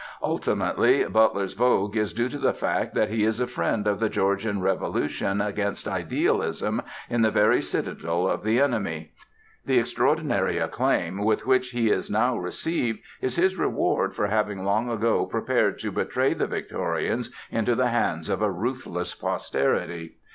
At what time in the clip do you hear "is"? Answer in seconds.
1.95-2.11, 3.23-3.39, 11.91-12.09, 13.21-13.35